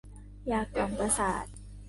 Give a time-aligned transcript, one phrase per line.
[0.51, 1.45] ยากล่อมประสาท